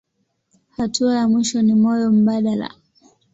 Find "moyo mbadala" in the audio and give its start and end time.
1.75-2.69